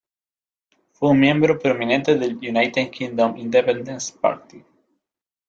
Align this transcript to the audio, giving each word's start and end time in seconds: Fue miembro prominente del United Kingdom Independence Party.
Fue 0.93 1.13
miembro 1.13 1.59
prominente 1.59 2.17
del 2.17 2.37
United 2.37 2.89
Kingdom 2.89 3.37
Independence 3.37 4.11
Party. 4.19 4.65